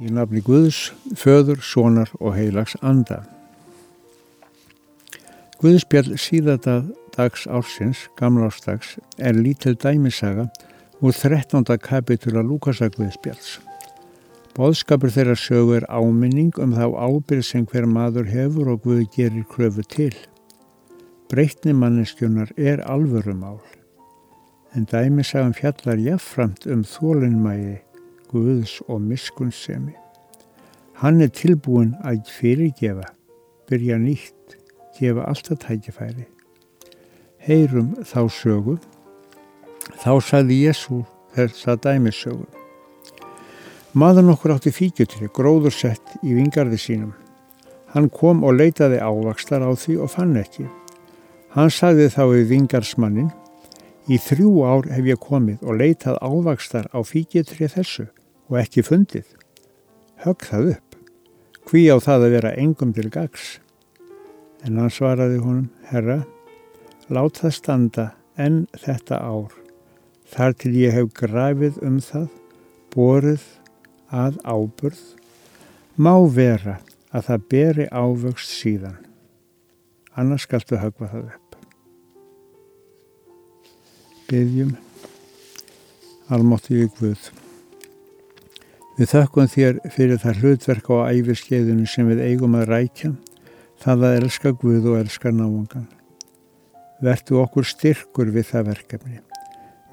[0.00, 3.18] Í nafni Guðs, föður, sonar og heilags anda.
[5.60, 10.46] Guðspjall síðadags ársins, gamla ársdags, er lítil dæmisaga
[11.04, 11.66] úr 13.
[11.84, 13.58] kapitula Lúkasa Guðspjalls.
[14.56, 19.44] Bóðskapur þeirra sögu er áminning um þá ábyrð sem hver maður hefur og Guð gerir
[19.52, 20.16] kröfu til.
[21.28, 23.60] Breytni manneskjunar er alvörumál,
[24.72, 27.78] en dæmisagan fjallar jáfnframt um þólinnmægi
[28.30, 29.96] Guðs og miskunnsemi.
[31.00, 33.08] Hann er tilbúin að fyrirgefa,
[33.66, 34.54] byrja nýtt,
[34.98, 36.26] gefa alltaf tækifæri.
[37.42, 38.76] Heyrum þá sögu.
[39.98, 41.00] Þá sagði Jésu
[41.34, 42.46] þess að dæmissögu.
[43.98, 47.16] Maður nokkur átti fíkjutri, gróðursett í vingarði sínum.
[47.90, 50.68] Hann kom og leitaði ávakstar á því og fann ekki.
[51.56, 53.32] Hann sagði þá við vingarsmannin,
[54.06, 58.06] í þrjú ár hef ég komið og leitað ávakstar á fíkjutri þessu
[58.50, 59.26] og ekki fundið.
[60.24, 60.96] Högg það upp.
[61.70, 63.60] Hví á það að vera engum til gags?
[64.66, 66.24] En hann svaraði honum, herra,
[67.08, 69.54] lát það standa en þetta ár.
[70.30, 72.28] Þar til ég hef grafið um það,
[72.92, 73.46] borið
[74.10, 75.00] að áburð,
[75.96, 76.80] má vera
[77.14, 78.98] að það beri ávöxt síðan.
[80.18, 81.58] Annars skaltu högva það upp.
[84.30, 84.74] Byggjum,
[86.30, 87.30] almáttu ég Guð.
[89.00, 93.08] Við þökkum þér fyrir það hlutverk á æfiskeiðinu sem við eigum að rækja,
[93.80, 95.86] það að elska Guð og elska náungan.
[97.00, 99.22] Vertu okkur styrkur við það verkefni.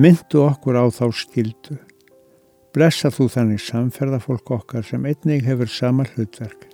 [0.00, 1.76] Myndu okkur á þá skildu.
[2.72, 6.64] Blessa þú þannig samferðafólk okkar sem einnig hefur sama hlutverk.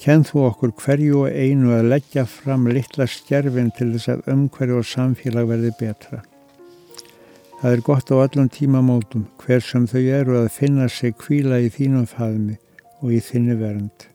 [0.00, 4.80] Kenn þú okkur hverju og einu að leggja fram litla stjerfin til þess að umhverju
[4.80, 6.24] og samfélag verði betra.
[7.62, 11.68] Það er gott á allum tímamótum hver sem þau eru að finna sig kvíla í
[11.70, 12.56] þínum faðmi
[12.98, 14.08] og í þinni vernd.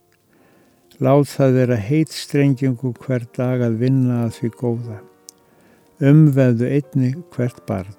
[1.00, 5.00] Láð það vera heit strengingu hver dag að vinna að því góða.
[6.12, 7.96] Umveðu einni hvert barn.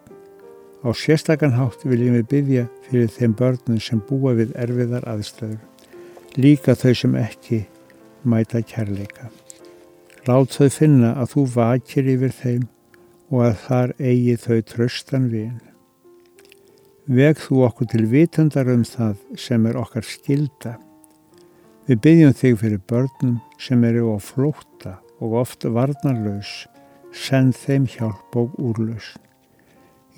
[0.84, 5.64] Á sérstakann hátt viljum við byggja fyrir þeim börnum sem búa við erfiðar aðstöður.
[6.36, 7.64] Líka þau sem ekki
[8.28, 9.32] mæta kærleika.
[10.28, 12.74] Lát þau finna að þú vakir yfir þeim
[13.28, 15.58] og að þar eigi þau tröstan vin.
[17.08, 20.74] Veg þú okkur til vitundar um það sem er okkar skilda.
[21.88, 26.66] Við byggjum þig fyrir börnum sem eru á flótta og oft varnarlaus,
[27.12, 29.14] send þeim hjálp og úrlaus.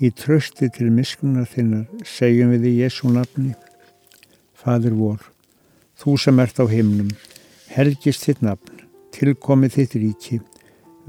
[0.03, 3.53] Í trösti til miskunar þinnar segjum við í Jésu nafni.
[4.51, 5.23] Fadur vor,
[5.95, 7.09] þú sem ert á himnum,
[7.71, 8.83] helgist þitt nafn,
[9.15, 10.41] tilkomið þitt ríki,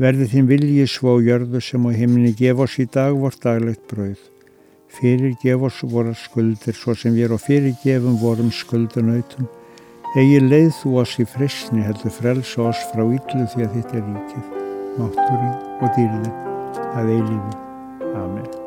[0.03, 4.19] Verði þín vilji svo jörðu sem á himni gef oss í dag vort daglegt brauð.
[4.91, 9.47] Fyrir gef oss voru skuldir svo sem við erum fyrir gefum vorum skuldunautum.
[10.19, 14.09] Egi leið þú oss í frisni heldur frelsa oss frá yllu því að þetta er
[14.09, 14.51] ríkið,
[14.99, 16.35] mátturinn og dýrðin
[16.99, 17.55] að eilífi.
[18.11, 18.62] Amen.